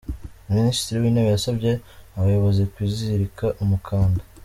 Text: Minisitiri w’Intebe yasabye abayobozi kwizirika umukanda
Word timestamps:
Minisitiri 0.53 0.97
w’Intebe 1.01 1.29
yasabye 1.33 1.71
abayobozi 2.17 2.61
kwizirika 2.73 3.45
umukanda 3.63 4.21